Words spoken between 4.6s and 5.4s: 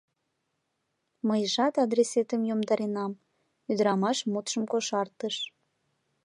кошартыш.